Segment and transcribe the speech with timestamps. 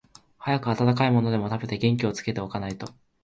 [0.39, 2.91] 早く何か暖かいものでも食べて、元気をつけて置かないと、